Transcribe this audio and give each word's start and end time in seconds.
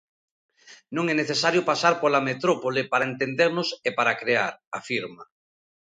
Non 0.95 1.05
é 1.11 1.15
necesario 1.21 1.67
pasar 1.69 1.93
pola 2.01 2.25
metrópole 2.29 2.81
para 2.91 3.07
entendernos 3.11 3.69
e 3.87 3.89
para 3.97 4.17
crear, 4.21 4.53
afirma. 4.79 5.23